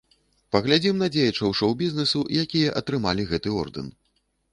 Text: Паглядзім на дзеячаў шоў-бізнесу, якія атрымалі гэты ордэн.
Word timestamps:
Паглядзім 0.53 0.95
на 1.03 1.09
дзеячаў 1.15 1.53
шоў-бізнесу, 1.59 2.19
якія 2.45 2.73
атрымалі 2.81 3.27
гэты 3.33 3.49
ордэн. 3.61 3.93